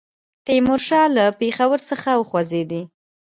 تیمورشاه 0.45 1.07
له 1.15 1.25
پېښور 1.39 1.79
څخه 1.89 2.09
وخوځېدی. 2.19 2.81